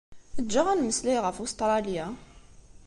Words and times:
Eǧǧ-aɣ 0.39 0.67
ad 0.69 0.75
nemmeslay 0.77 1.17
ɣef 1.21 1.37
Ustṛalya. 1.43 2.05